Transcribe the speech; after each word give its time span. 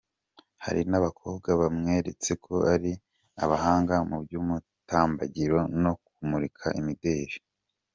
Hari 0.63 0.81
n'abakobwa 0.89 1.49
bamweretse 1.61 2.31
ko 2.43 2.55
ari 2.73 2.91
abahanga 3.43 3.93
mu 4.09 4.17
by'umutambagiro 4.23 5.59
no 5.83 5.91
kumurika 6.09 6.65
imideli. 6.79 7.35